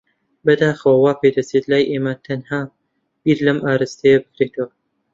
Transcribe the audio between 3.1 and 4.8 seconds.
بیر لەم ئاراستەیە بکرێتەوە.